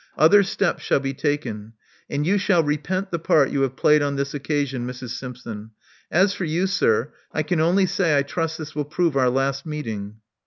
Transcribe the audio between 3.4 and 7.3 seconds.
you have played on this occasion, Mrs. Simpson. As for you, sir,